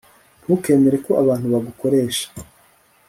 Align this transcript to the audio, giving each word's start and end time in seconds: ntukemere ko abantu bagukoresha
ntukemere 0.43 0.97
ko 1.05 1.11
abantu 1.21 1.45
bagukoresha 1.53 2.25